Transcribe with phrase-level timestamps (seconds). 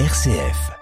[0.00, 0.72] RCF.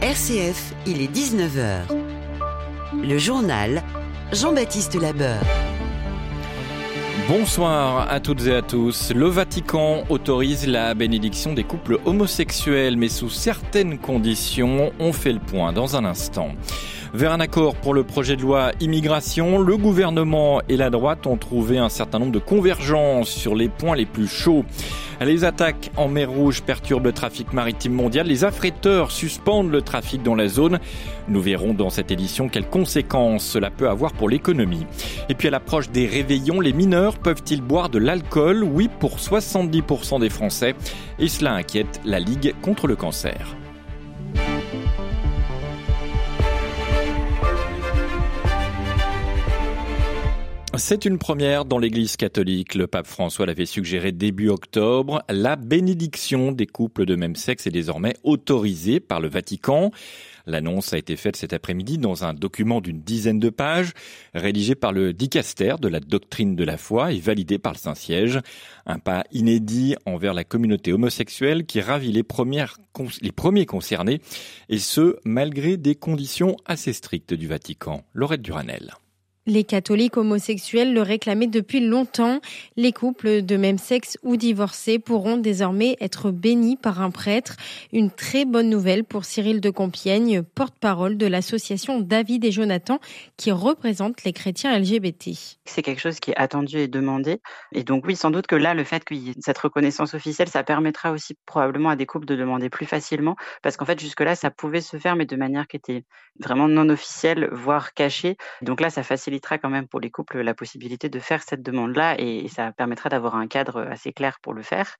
[0.00, 1.80] RCF, il est 19h.
[3.02, 3.82] Le journal
[4.32, 5.40] Jean-Baptiste Labeur.
[7.26, 9.12] Bonsoir à toutes et à tous.
[9.12, 14.92] Le Vatican autorise la bénédiction des couples homosexuels, mais sous certaines conditions.
[15.00, 16.50] On fait le point dans un instant.
[17.14, 21.36] Vers un accord pour le projet de loi immigration, le gouvernement et la droite ont
[21.36, 24.64] trouvé un certain nombre de convergences sur les points les plus chauds.
[25.20, 28.26] Les attaques en mer Rouge perturbent le trafic maritime mondial.
[28.26, 30.80] Les affréteurs suspendent le trafic dans la zone.
[31.28, 34.84] Nous verrons dans cette édition quelles conséquences cela peut avoir pour l'économie.
[35.28, 38.64] Et puis à l'approche des réveillons, les mineurs peuvent-ils boire de l'alcool?
[38.64, 40.74] Oui, pour 70% des Français.
[41.20, 43.54] Et cela inquiète la Ligue contre le cancer.
[50.76, 52.74] C'est une première dans l'Église catholique.
[52.74, 55.22] Le pape François l'avait suggéré début octobre.
[55.28, 59.92] La bénédiction des couples de même sexe est désormais autorisée par le Vatican.
[60.46, 63.92] L'annonce a été faite cet après-midi dans un document d'une dizaine de pages,
[64.34, 68.40] rédigé par le dicaster de la doctrine de la foi et validé par le Saint-Siège.
[68.84, 74.20] Un pas inédit envers la communauté homosexuelle qui ravit les, premiers concernés,
[74.68, 78.02] et ce, malgré des conditions assez strictes du Vatican.
[78.12, 78.94] Laurette Duranel.
[79.46, 82.40] Les catholiques homosexuels le réclamaient depuis longtemps.
[82.76, 87.56] Les couples de même sexe ou divorcés pourront désormais être bénis par un prêtre.
[87.92, 93.00] Une très bonne nouvelle pour Cyril de Compiègne, porte-parole de l'association David et Jonathan
[93.36, 95.30] qui représente les chrétiens LGBT.
[95.66, 97.42] C'est quelque chose qui est attendu et demandé.
[97.72, 100.48] Et donc oui, sans doute que là, le fait qu'il y ait cette reconnaissance officielle,
[100.48, 103.36] ça permettra aussi probablement à des couples de demander plus facilement.
[103.62, 106.04] Parce qu'en fait, jusque-là, ça pouvait se faire, mais de manière qui était
[106.40, 108.36] vraiment non officielle, voire cachée.
[108.62, 111.62] Donc là, ça facilite facilitera quand même pour les couples la possibilité de faire cette
[111.62, 114.96] demande-là et, ça permettra d'avoir un cadre assez clair pour le faire.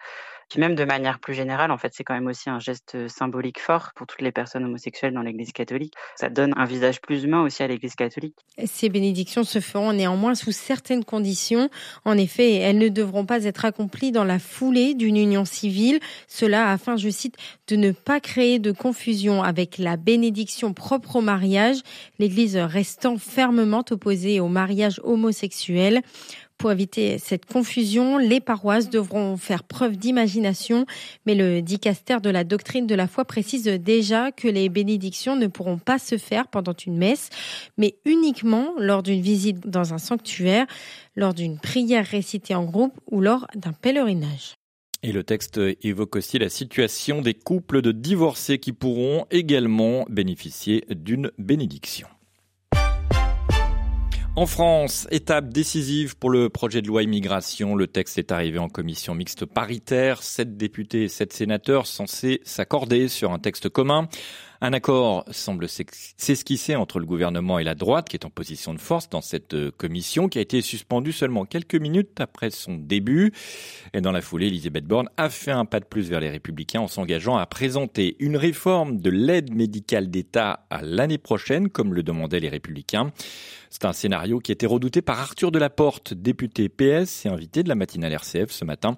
[0.51, 3.61] Puis même de manière plus générale, en fait, c'est quand même aussi un geste symbolique
[3.61, 5.95] fort pour toutes les personnes homosexuelles dans l'Église catholique.
[6.17, 8.37] Ça donne un visage plus humain aussi à l'Église catholique.
[8.67, 11.71] Ces bénédictions se feront néanmoins sous certaines conditions.
[12.05, 16.01] En effet, elles ne devront pas être accomplies dans la foulée d'une union civile.
[16.29, 17.37] Cela afin, je cite,
[17.69, 21.79] de ne pas créer de confusion avec la bénédiction propre au mariage,
[22.19, 26.03] l'Église restant fermement opposée au mariage homosexuel.
[26.59, 30.87] Pour éviter cette confusion, les paroisses devront faire preuve d'imagination,
[31.27, 35.47] mais le dicaster de la doctrine de la foi précise déjà que les bénédictions ne
[35.47, 37.29] pourront pas se faire pendant une messe,
[37.77, 40.67] mais uniquement lors d'une visite dans un sanctuaire,
[41.17, 44.55] lors d'une prière récitée en groupe ou lors d'un pèlerinage.
[45.03, 50.87] Et le texte évoque aussi la situation des couples de divorcés qui pourront également bénéficier
[50.89, 52.09] d'une bénédiction.
[54.37, 57.77] En France, étape décisive pour le projet de loi immigration.
[57.77, 60.25] Le texte est arrivé en commission mixte paritaire.
[60.25, 64.09] Sept députés et sept sénateurs censés s'accorder sur un texte commun.
[64.61, 68.81] Un accord semble s'esquisser entre le gouvernement et la droite, qui est en position de
[68.81, 73.33] force dans cette euh, commission, qui a été suspendue seulement quelques minutes après son début.
[73.93, 76.81] Et dans la foulée, Elisabeth Borne a fait un pas de plus vers les Républicains
[76.81, 82.03] en s'engageant à présenter une réforme de l'aide médicale d'État à l'année prochaine, comme le
[82.03, 83.13] demandaient les Républicains.
[83.75, 87.75] C'est un scénario qui était redouté par Arthur Delaporte, député PS et invité de la
[87.75, 88.97] matinale RCF ce matin.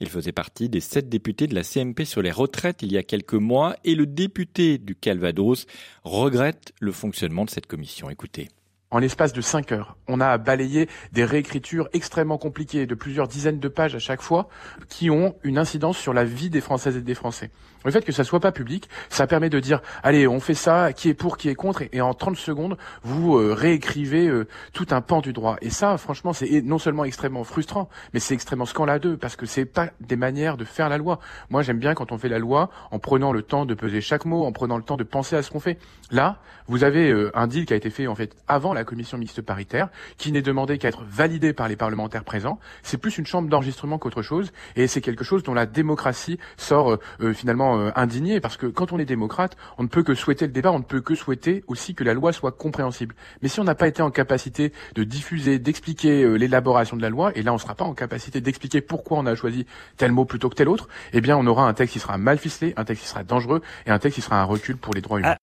[0.00, 3.04] Il faisait partie des sept députés de la CMP sur les retraites il y a
[3.04, 5.66] quelques mois et le député du Calvados
[6.02, 8.10] regrette le fonctionnement de cette commission.
[8.10, 8.48] Écoutez.
[8.96, 13.60] En l'espace de cinq heures, on a balayé des réécritures extrêmement compliquées de plusieurs dizaines
[13.60, 14.48] de pages à chaque fois
[14.88, 17.50] qui ont une incidence sur la vie des Françaises et des Français.
[17.84, 20.94] Le fait que ça soit pas public, ça permet de dire allez, on fait ça,
[20.94, 24.86] qui est pour, qui est contre, et, en 30 secondes, vous euh, réécrivez euh, tout
[24.90, 25.56] un pan du droit.
[25.60, 29.66] Et ça, franchement, c'est non seulement extrêmement frustrant, mais c'est extrêmement scandaleux parce que c'est
[29.66, 31.20] pas des manières de faire la loi.
[31.50, 34.24] Moi, j'aime bien quand on fait la loi en prenant le temps de peser chaque
[34.24, 35.78] mot, en prenant le temps de penser à ce qu'on fait.
[36.10, 39.18] Là, vous avez euh, un deal qui a été fait en fait avant la commission
[39.18, 42.58] mixte paritaire, qui n'est demandé qu'à être validé par les parlementaires présents.
[42.82, 46.98] C'est plus une chambre d'enregistrement qu'autre chose, et c'est quelque chose dont la démocratie sort
[47.34, 50.52] finalement euh, indigné parce que quand on est démocrate, on ne peut que souhaiter le
[50.52, 53.14] débat, on ne peut que souhaiter aussi que la loi soit compréhensible.
[53.42, 57.10] Mais si on n'a pas été en capacité de diffuser, d'expliquer euh, l'élaboration de la
[57.10, 59.66] loi, et là on ne sera pas en capacité d'expliquer pourquoi on a choisi
[59.96, 62.38] tel mot plutôt que tel autre, eh bien on aura un texte qui sera mal
[62.38, 65.00] ficelé, un texte qui sera dangereux et un texte qui sera un recul pour les
[65.00, 65.36] droits humains.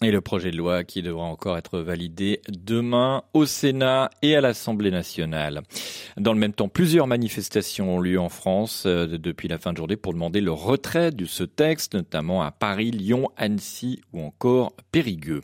[0.00, 4.40] Et le projet de loi qui devra encore être validé demain au Sénat et à
[4.40, 5.62] l'Assemblée nationale.
[6.16, 9.76] Dans le même temps, plusieurs manifestations ont lieu en France euh, depuis la fin de
[9.76, 14.72] journée pour demander le retrait de ce texte, notamment à Paris, Lyon, Annecy ou encore
[14.92, 15.42] Périgueux.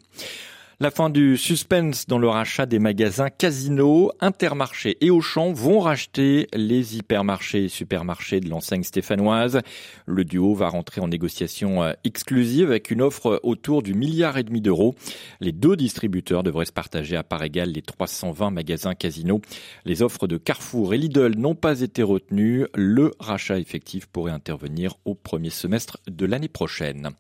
[0.81, 6.49] La fin du suspense dans le rachat des magasins Casino, Intermarché et Auchan vont racheter
[6.53, 9.61] les hypermarchés et supermarchés de l'enseigne stéphanoise.
[10.07, 14.43] Le duo va rentrer en négociation euh, exclusive avec une offre autour du milliard et
[14.43, 14.97] demi d'euros.
[15.39, 19.41] Les deux distributeurs devraient se partager à part égale les 320 magasins Casino.
[19.85, 22.67] Les offres de Carrefour et Lidl n'ont pas été retenues.
[22.75, 27.11] Le rachat effectif pourrait intervenir au premier semestre de l'année prochaine.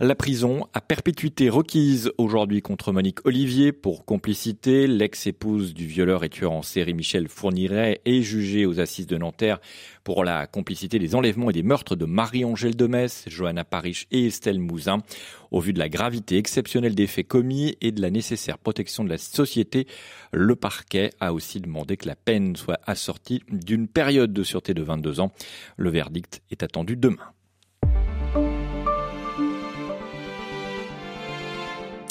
[0.00, 4.86] La prison à perpétuité requise aujourd'hui contre Monique Olivier pour complicité.
[4.86, 9.60] L'ex-épouse du violeur et tueur en série Michel Fourniret est jugée aux assises de Nanterre
[10.04, 14.26] pour la complicité des enlèvements et des meurtres de Marie-Angèle de Metz, Johanna Parish et
[14.26, 15.02] Estelle Mouzin.
[15.50, 19.10] Au vu de la gravité exceptionnelle des faits commis et de la nécessaire protection de
[19.10, 19.86] la société,
[20.32, 24.82] le parquet a aussi demandé que la peine soit assortie d'une période de sûreté de
[24.82, 25.32] 22 ans.
[25.76, 27.35] Le verdict est attendu demain.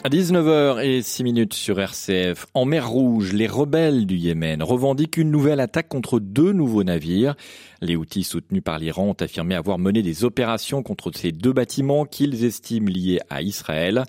[0.05, 5.59] À 19h06 minutes sur RCF, en mer Rouge, les rebelles du Yémen revendiquent une nouvelle
[5.59, 7.33] attaque contre deux nouveaux navires.
[7.81, 12.05] Les outils soutenus par l'Iran ont affirmé avoir mené des opérations contre ces deux bâtiments
[12.05, 14.03] qu'ils estiment liés à Israël.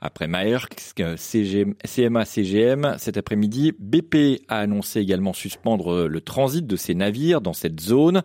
[0.00, 6.94] Après Maersk, CMA, CGM, cet après-midi, BP a annoncé également suspendre le transit de ses
[6.94, 8.22] navires dans cette zone.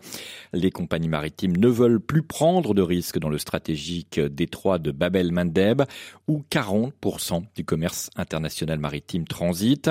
[0.53, 5.15] Les compagnies maritimes ne veulent plus prendre de risques dans le stratégique détroit de Bab
[5.15, 5.81] el-Mandeb
[6.27, 9.89] où 40% du commerce international maritime transite.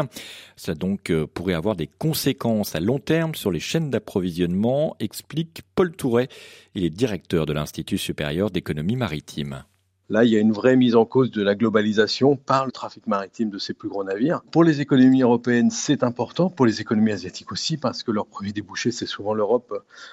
[0.54, 5.62] Cela donc euh, pourrait avoir des conséquences à long terme sur les chaînes d'approvisionnement, explique
[5.74, 6.28] Paul Touret.
[6.76, 9.64] Il est directeur de l'Institut supérieur d'économie maritime.
[10.12, 13.06] Là, il y a une vraie mise en cause de la globalisation par le trafic
[13.06, 14.42] maritime de ces plus gros navires.
[14.50, 18.52] Pour les économies européennes, c'est important, pour les économies asiatiques aussi, parce que leur premier
[18.52, 19.72] débouché, c'est souvent l'Europe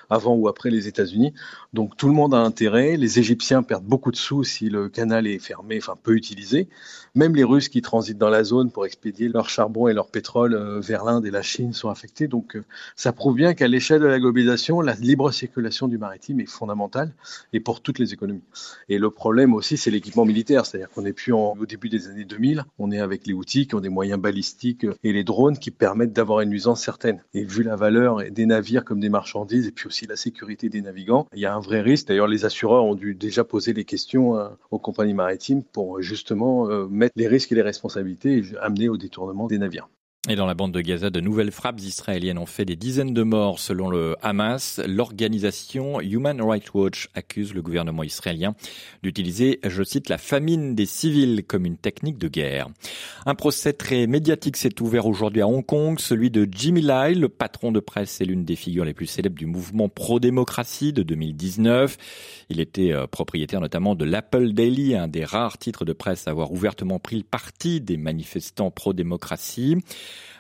[0.10, 1.34] avant ou après les États-Unis.
[1.74, 2.96] Donc tout le monde a intérêt.
[2.96, 6.70] Les Égyptiens perdent beaucoup de sous si le canal est fermé, enfin peu utilisé.
[7.14, 10.54] Même les Russes qui transitent dans la zone pour expédier leur charbon et leur pétrole
[10.54, 12.30] euh, vers l'Inde et la Chine sont affectés.
[12.30, 12.64] Donc euh,
[12.96, 17.12] ça prouve bien qu'à l'échelle de la globalisation, la libre circulation du maritime est fondamentale
[17.52, 18.46] et pour toutes les économies.
[18.88, 22.26] Et le problème aussi, c'est l'équipement militaire, c'est-à-dire qu'on n'est plus au début des années
[22.26, 25.72] 2000, on est avec les outils qui ont des moyens balistiques et les drones qui
[25.72, 27.22] permettent d'avoir une nuisance certaine.
[27.34, 30.82] Et vu la valeur des navires comme des marchandises et puis aussi la sécurité des
[30.82, 32.08] navigants, il y a un vrai risque.
[32.08, 36.70] D'ailleurs, les assureurs ont dû déjà poser les questions euh, aux compagnies maritimes pour justement
[36.70, 39.90] euh, mettre les risques et les responsabilités et amener au détournement des navires.
[40.28, 43.24] Et dans la bande de Gaza, de nouvelles frappes israéliennes ont fait des dizaines de
[43.24, 44.82] morts selon le Hamas.
[44.86, 48.54] L'organisation Human Rights Watch accuse le gouvernement israélien
[49.02, 52.68] d'utiliser, je cite, la famine des civils comme une technique de guerre.
[53.26, 57.30] Un procès très médiatique s'est ouvert aujourd'hui à Hong Kong, celui de Jimmy Lai, le
[57.30, 61.96] patron de presse et l'une des figures les plus célèbres du mouvement pro-démocratie de 2019.
[62.50, 66.32] Il était euh, propriétaire notamment de l'Apple Daily, un des rares titres de presse à
[66.32, 69.78] avoir ouvertement pris le parti des manifestants pro-démocratie.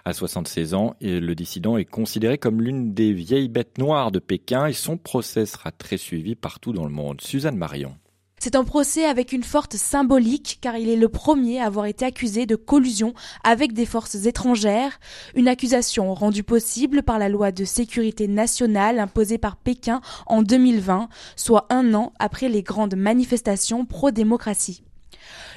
[0.05, 4.65] À 76 ans, le dissident est considéré comme l'une des vieilles bêtes noires de Pékin
[4.65, 7.21] et son procès sera très suivi partout dans le monde.
[7.21, 7.95] Suzanne Marion.
[8.41, 12.05] C'est un procès avec une forte symbolique car il est le premier à avoir été
[12.05, 13.13] accusé de collusion
[13.43, 14.97] avec des forces étrangères,
[15.35, 21.09] une accusation rendue possible par la loi de sécurité nationale imposée par Pékin en 2020,
[21.35, 24.83] soit un an après les grandes manifestations pro-démocratie.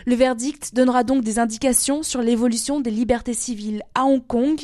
[0.07, 4.59] Le verdict donnera donc des indications sur l'évolution des libertés civiles à Hong Kong.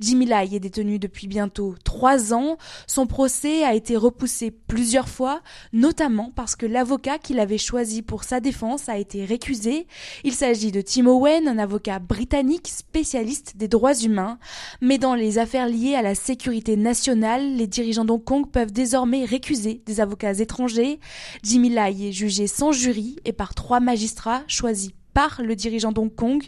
[0.00, 2.56] Jimmy Lai est détenu depuis bientôt trois ans.
[2.86, 5.42] Son procès a été repoussé plusieurs fois,
[5.72, 9.86] notamment parce que l'avocat qu'il avait choisi pour sa défense a été récusé.
[10.24, 14.38] Il s'agit de Tim Owen, un avocat britannique spécialiste des droits humains.
[14.80, 19.24] Mais dans les affaires liées à la sécurité nationale, les dirigeants d'Hong Kong peuvent désormais
[19.24, 20.98] récuser des avocats étrangers.
[21.42, 24.79] Jimmy Lai est jugé sans jury et par trois magistrats choisi
[25.42, 26.42] le dirigeant d'Hong Kong.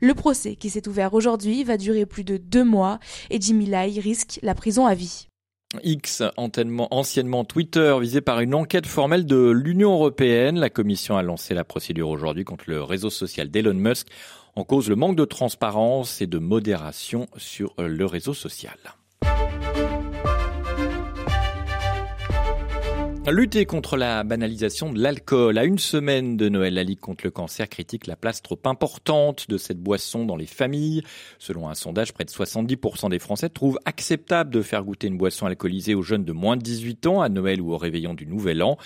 [0.00, 2.98] Le procès qui s'est ouvert aujourd'hui va durer plus de deux mois
[3.30, 5.26] et Jimmy Lai risque la prison à vie.
[5.84, 10.58] X, anciennement Twitter, visé par une enquête formelle de l'Union européenne.
[10.58, 14.08] La Commission a lancé la procédure aujourd'hui contre le réseau social d'Elon Musk
[14.56, 18.76] en cause le manque de transparence et de modération sur le réseau social.
[23.28, 25.56] Lutter contre la banalisation de l'alcool.
[25.56, 29.48] À une semaine de Noël, la Ligue contre le cancer critique la place trop importante
[29.48, 31.02] de cette boisson dans les familles.
[31.38, 35.46] Selon un sondage, près de 70% des Français trouvent acceptable de faire goûter une boisson
[35.46, 38.64] alcoolisée aux jeunes de moins de 18 ans à Noël ou au réveillon du Nouvel
[38.64, 38.78] An.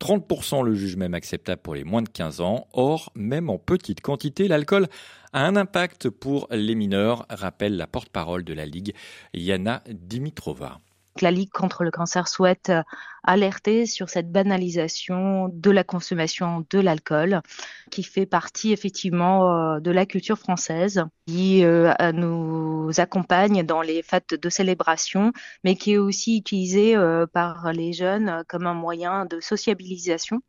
[0.00, 2.68] 30% le jugent même acceptable pour les moins de 15 ans.
[2.72, 4.86] Or, même en petite quantité, l'alcool
[5.34, 8.94] a un impact pour les mineurs, rappelle la porte-parole de la Ligue,
[9.34, 10.78] Yana Dimitrova.
[11.20, 12.82] La Ligue contre le cancer souhaite euh,
[13.24, 17.42] alerter sur cette banalisation de la consommation de l'alcool
[17.90, 24.02] qui fait partie effectivement euh, de la culture française, qui euh, nous accompagne dans les
[24.02, 25.32] fêtes de célébration,
[25.64, 26.96] mais qui est aussi utilisé
[27.32, 30.40] par les jeunes comme un moyen de sociabilisation.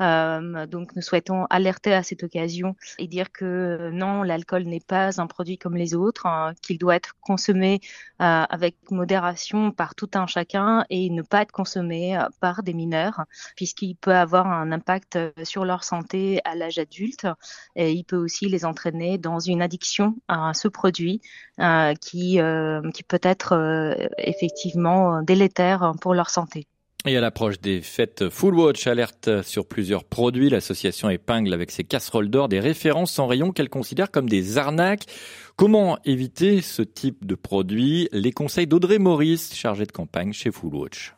[0.00, 4.80] Euh, donc nous souhaitons alerter à cette occasion et dire que euh, non, l'alcool n'est
[4.80, 7.80] pas un produit comme les autres, hein, qu'il doit être consommé
[8.20, 13.24] euh, avec modération par tout un chacun et ne pas être consommé par des mineurs,
[13.56, 17.26] puisqu'il peut avoir un impact sur leur santé à l'âge adulte
[17.76, 21.20] et il peut aussi les entraîner dans une addiction à ce produit
[22.00, 22.40] qui,
[22.94, 26.66] qui peut être effectivement délétère pour leur santé.
[27.06, 30.50] Et à l'approche des fêtes Full Watch alerte sur plusieurs produits.
[30.50, 35.06] L'association épingle avec ses casseroles d'or des références en rayon qu'elle considère comme des arnaques.
[35.56, 38.08] Comment éviter ce type de produit?
[38.12, 41.14] Les conseils d'Audrey Maurice, chargée de campagne chez Full Watch.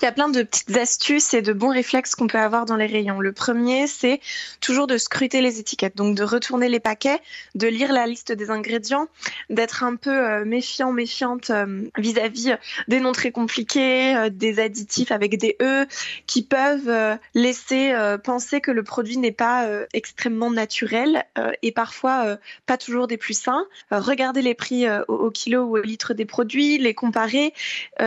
[0.00, 2.76] Il y a plein de petites astuces et de bons réflexes qu'on peut avoir dans
[2.76, 3.20] les rayons.
[3.20, 4.20] Le premier, c'est
[4.60, 7.20] toujours de scruter les étiquettes, donc de retourner les paquets,
[7.54, 9.08] de lire la liste des ingrédients,
[9.50, 12.54] d'être un peu euh, méfiant, méfiante euh, vis-à-vis
[12.88, 15.86] des noms très compliqués, euh, des additifs avec des E
[16.26, 21.24] qui peuvent laisser penser que le produit n'est pas extrêmement naturel
[21.62, 23.66] et parfois pas toujours des plus sains.
[23.90, 27.52] Regardez les prix au, kilo ou au litre des produits, les comparer,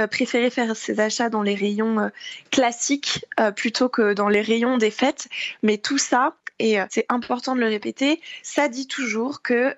[0.09, 2.09] préférer faire ses achats dans les rayons euh,
[2.51, 5.27] classiques euh, plutôt que dans les rayons des fêtes.
[5.63, 9.75] Mais tout ça, et euh, c'est important de le répéter, ça dit toujours que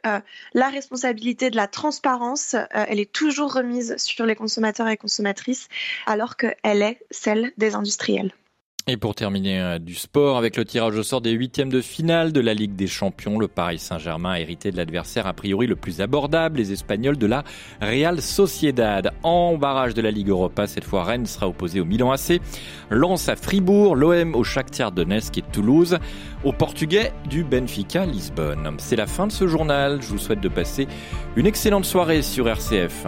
[0.53, 5.67] la responsabilité de la transparence, elle est toujours remise sur les consommateurs et consommatrices,
[6.05, 8.31] alors qu'elle est celle des industriels.
[8.91, 12.33] Et pour terminer euh, du sport, avec le tirage au sort des huitièmes de finale
[12.33, 15.75] de la Ligue des Champions, le Paris Saint-Germain a hérité de l'adversaire a priori le
[15.75, 17.43] plus abordable, les Espagnols de la
[17.81, 19.13] Real Sociedad.
[19.21, 22.41] En barrage de la Ligue Europa, cette fois Rennes sera opposé au Milan AC,
[22.89, 25.99] Lens à Fribourg, l'OM au Shakhtar Donetsk et Toulouse,
[26.43, 28.75] au Portugais du Benfica Lisbonne.
[28.79, 30.87] C'est la fin de ce journal, je vous souhaite de passer
[31.35, 33.05] une excellente soirée sur RCF.